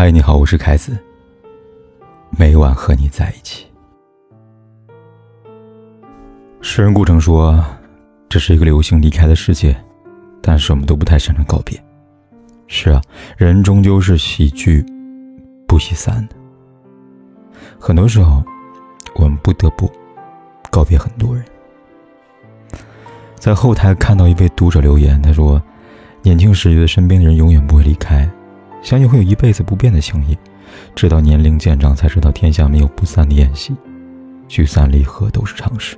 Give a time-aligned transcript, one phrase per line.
[0.00, 0.96] 嗨，你好，我是凯子。
[2.30, 3.66] 每晚和你在一起。
[6.62, 7.62] 诗人顾城说
[8.26, 9.76] ：“这是一个流行离开的世界，
[10.40, 11.78] 但是我们都不太擅长告别。”
[12.66, 13.02] 是啊，
[13.36, 14.82] 人终究是喜剧
[15.68, 16.36] 不喜散的。
[17.78, 18.42] 很多时候，
[19.16, 19.92] 我们不得不
[20.70, 21.44] 告别很多人。
[23.34, 25.62] 在后台看到一位读者留言，他说
[26.24, 28.26] ：“年轻时觉得身边的人永远不会离开。”
[28.82, 30.36] 相信会有一辈子不变的情谊，
[30.94, 33.74] 直到年龄渐长，才知道天下没有不散的宴席，
[34.48, 35.96] 聚散离合都是常事。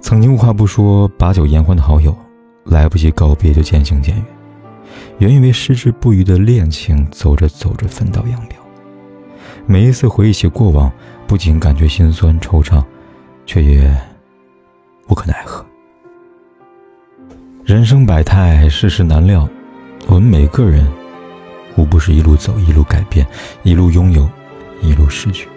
[0.00, 2.16] 曾经无话不说、把酒言欢的好友，
[2.64, 4.24] 来不及告别就渐行渐远。
[5.18, 8.56] 原以为矢志不渝的恋情，走着走着分道扬镳。
[9.66, 10.90] 每一次回忆起过往，
[11.26, 12.82] 不仅感觉心酸惆怅，
[13.46, 13.94] 却也
[15.08, 15.64] 无可奈何。
[17.64, 19.48] 人生百态，世事难料，
[20.06, 20.86] 我们每个人。
[21.80, 23.26] 无不是一路走，一路改变，
[23.62, 24.28] 一路拥有，
[24.82, 25.48] 一路失去。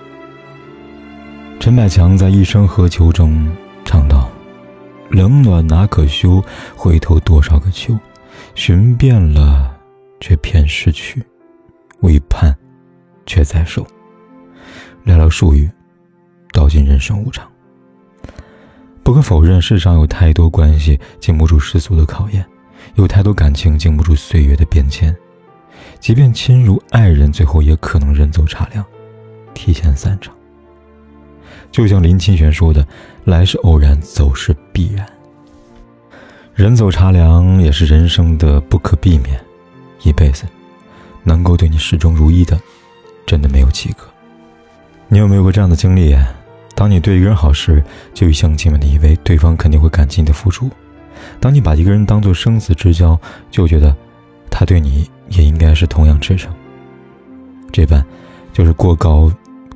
[1.59, 3.45] 陈百强在《一生何求》中
[3.83, 4.29] 唱道
[5.11, 6.41] ：“冷暖哪可休？
[6.77, 7.97] 回头多少个秋？
[8.55, 9.77] 寻遍了，
[10.21, 11.19] 却偏失去；
[11.99, 12.55] 未盼，
[13.25, 13.85] 却在手。”
[15.05, 15.69] 寥寥数语，
[16.53, 17.45] 道尽人生无常。
[19.03, 22.45] 不可否认，世上有太多关系经不住世俗的考验，
[22.95, 25.13] 有太多感情经不住岁月的变迁。
[26.03, 28.85] 即便亲如爱人，最后也可能人走茶凉，
[29.53, 30.35] 提前散场。
[31.71, 32.85] 就像林清玄说的
[33.23, 35.07] ：“来是偶然，走是必然。
[36.53, 39.39] 人走茶凉也是人生的不可避免。
[40.01, 40.43] 一辈子，
[41.23, 42.59] 能够对你始终如一的，
[43.25, 43.99] 真的没有几个。
[45.07, 46.13] 你有没有过这样的经历？
[46.75, 47.81] 当你对一个人好时，
[48.13, 50.67] 就一厢情愿的以为对方肯定会感激你的付出；
[51.39, 53.17] 当你把一个人当做生死之交，
[53.49, 53.95] 就觉得
[54.51, 55.09] 他对你……
[55.35, 56.53] 也应该是同样赤诚。
[57.71, 58.05] 这般，
[58.53, 59.31] 就是过高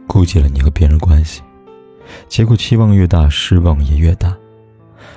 [0.05, 1.41] 估计了你和别人关系，
[2.27, 4.35] 结果期望越大，失望也越大。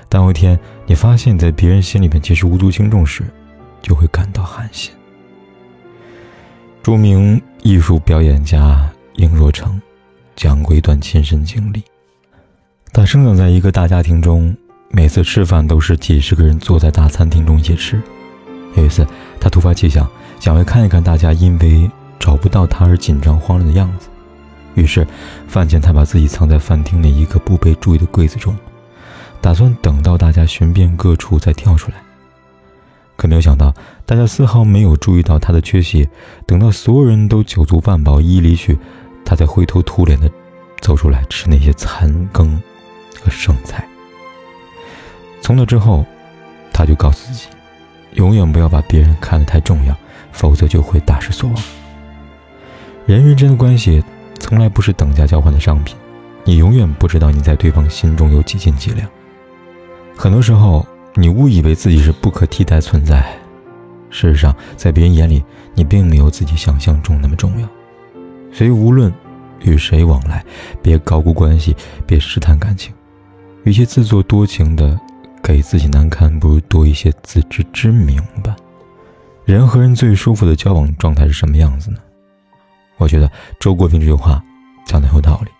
[0.09, 3.23] 当有一天你发现，在别人心里面其实无足轻重时，
[3.83, 4.93] 就会感到寒心。
[6.83, 9.81] 著名艺术表演家应若成
[10.35, 11.83] 讲过一段亲身经历：
[12.93, 14.57] 他生长在一个大家庭中，
[14.91, 18.01] 每次吃饭都是几十个人坐在大餐厅中一起吃。
[18.75, 19.07] 有一次，
[19.41, 20.09] 他突发奇想，
[20.39, 24.09] 想要看一看大家因为找不到他而紧张慌乱的样子。
[24.75, 25.07] 于是，
[25.49, 28.57] 饭前他把自己藏在饭厅内一个不被注意的柜子中，
[29.41, 31.97] 打算等到大家寻遍各处再跳出来。
[33.17, 33.75] 可没有想到，
[34.07, 36.09] 大家丝毫没有注意到他的缺席。
[36.47, 38.79] 等到所有人都酒足饭饱一一离去，
[39.25, 40.31] 他才灰头土脸地
[40.81, 42.59] 走出来吃那些残羹
[43.23, 43.87] 和剩菜。
[45.43, 46.07] 从那之后，
[46.73, 47.47] 他就告诉自己。
[48.15, 49.97] 永远不要把别人看得太重要，
[50.33, 51.63] 否则就会大失所望。
[53.07, 54.03] 人与人之间的关系
[54.39, 55.97] 从来不是等价交换的商品，
[56.45, 59.09] 你永远不知道你在对方心中有几斤几两。
[60.17, 63.35] 很多时候，你误以为自己是不可替代存在，
[64.11, 65.43] 事实上，在别人眼里，
[65.75, 67.69] 你并没有自己想象中那么重要。
[68.53, 69.13] 所以，无论
[69.63, 70.45] 与谁往来，
[70.83, 71.77] 别高估关系，
[72.07, 72.93] 别试探感情，
[73.65, 74.99] 与其自作多情的。
[75.43, 78.57] 给自己难堪，不如多一些自知之明吧。
[79.45, 81.99] 人和人最舒服的交往状态是什么样子呢？
[82.99, 84.43] 我觉得周国平这句话
[84.85, 85.51] 讲的很有道理。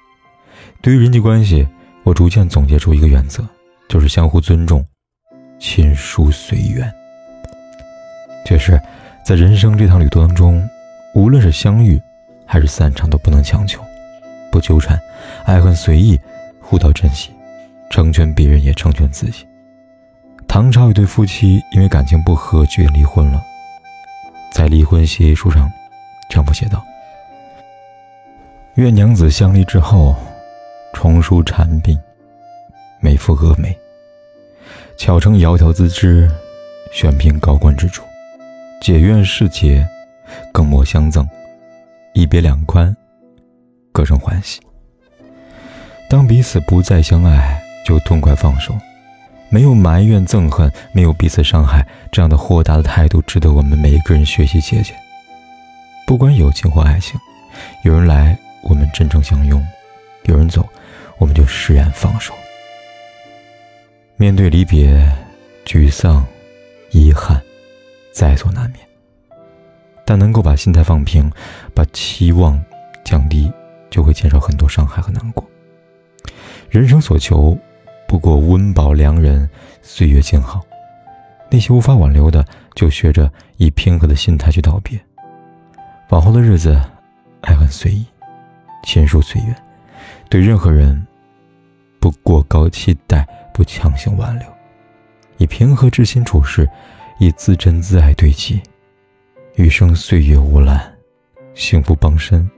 [0.83, 1.67] 对于人际关系，
[2.05, 3.43] 我逐渐总结出一个原则，
[3.89, 4.85] 就是相互尊重，
[5.59, 6.93] 亲疏随缘。
[8.47, 8.81] 确实，
[9.25, 10.69] 在人生这趟旅途当中，
[11.15, 12.01] 无论是相遇
[12.47, 13.83] 还是散场，都不能强求，
[14.53, 15.01] 不纠缠，
[15.45, 16.19] 爱恨随意，
[16.61, 17.31] 互道珍惜，
[17.91, 19.47] 成全别人也成全自己。
[20.53, 23.41] 唐朝一对夫妻因为感情不和决定离婚了，
[24.51, 25.71] 在离婚协议书上，
[26.29, 26.85] 丈夫写道
[28.75, 30.17] ：“愿娘子相离之后，
[30.93, 31.97] 重梳蝉鬓，
[32.99, 33.79] 美肤蛾眉，
[34.97, 36.29] 巧成窈窕滋枝，
[36.93, 38.03] 选聘高官之主，
[38.83, 39.87] 解怨释结，
[40.53, 41.25] 更莫相赠，
[42.13, 42.95] 一别两宽，
[43.93, 44.61] 各生欢喜。
[46.09, 48.75] 当彼此不再相爱，就痛快放手。”
[49.53, 54.97] 没有埋怨憎恨，没有彼此伤害，这样的豁达的态度值得我们每一个人学习借鉴。
[56.07, 57.19] 不管友情或爱情，
[57.83, 59.61] 有人来我们真诚相拥，
[60.23, 60.69] 有人走
[61.19, 62.33] 我们就释然放手。
[64.17, 65.13] 面对离别，
[65.67, 66.25] 沮丧、
[66.93, 67.43] 遗憾，
[68.13, 68.87] 在所难免。
[70.05, 71.29] 但能够把心态放平，
[71.75, 72.63] 把期望
[73.05, 73.51] 降低，
[73.91, 75.45] 就会减少很多伤害和难过。
[76.69, 77.59] 人生所求。
[78.11, 79.49] 不过温饱良人，
[79.83, 80.61] 岁月静好。
[81.49, 84.99] 那些无法挽留的，就学着以平和的心态去道别。
[86.09, 86.83] 往后的日子，
[87.43, 88.05] 爱恨随意，
[88.83, 89.55] 亲疏随缘，
[90.29, 91.07] 对任何人
[92.01, 93.25] 不过高期待，
[93.55, 94.49] 不强行挽留，
[95.37, 96.69] 以平和之心处事，
[97.21, 98.61] 以自珍自爱对齐，
[99.55, 100.93] 余生岁月无澜，
[101.55, 102.51] 幸福傍身，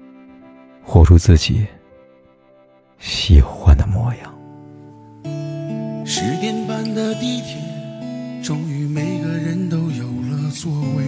[0.83, 1.67] 活出自己
[2.99, 4.33] 喜欢的模样。
[6.05, 7.57] 十点半的地铁，
[8.43, 11.05] 终于每个人都有了座位。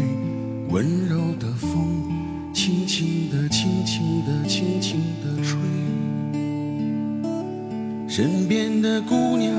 [0.71, 1.69] 温柔的风，
[2.53, 5.59] 轻轻地、轻轻地、轻轻地吹。
[8.09, 9.53] 身边的姑娘，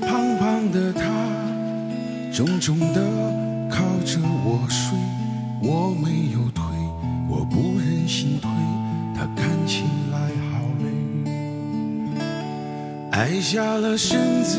[0.00, 1.02] 胖胖的她，
[2.32, 3.00] 重重地
[3.70, 4.96] 靠着我睡。
[5.62, 6.64] 我没有推，
[7.28, 8.50] 我不忍心推，
[9.14, 10.18] 她看起来
[10.50, 10.86] 好累。
[13.12, 14.58] 矮下了身子，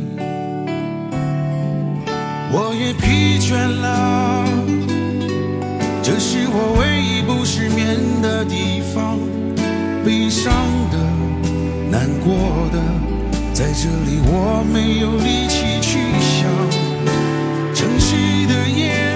[2.53, 4.45] 我也疲倦了，
[6.03, 9.17] 这是我唯一不失眠的地方。
[10.03, 10.51] 悲伤
[10.91, 10.97] 的、
[11.89, 12.79] 难过的，
[13.53, 16.49] 在这里我没有力气去想。
[17.73, 18.15] 城市
[18.47, 19.15] 的夜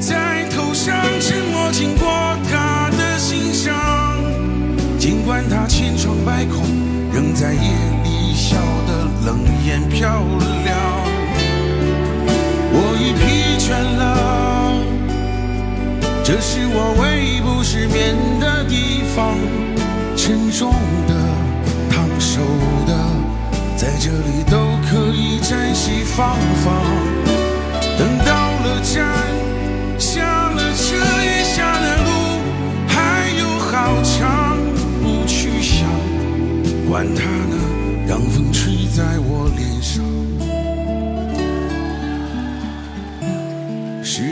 [0.00, 2.08] 在头上沉默经过
[2.50, 4.16] 他的心上，
[4.98, 6.62] 尽管他千疮百孔，
[7.12, 7.60] 仍在夜
[8.02, 10.22] 里笑得冷眼漂
[10.64, 11.01] 亮。
[12.74, 13.22] 我已疲
[13.58, 14.02] 倦了，
[16.24, 19.36] 这是我唯一不失眠的地方。
[20.16, 20.72] 沉重
[21.08, 21.14] 的、
[21.90, 22.40] 烫手
[22.86, 22.92] 的，
[23.76, 24.56] 在这里都
[24.88, 26.72] 可以暂时放放。
[27.98, 28.30] 等到
[28.64, 29.04] 了站，
[29.98, 30.94] 下了车
[31.24, 32.10] 也下了路，
[32.86, 34.56] 还有好长，
[35.02, 35.88] 不去想，
[36.88, 37.56] 管它呢，
[38.06, 39.71] 让风吹在我脸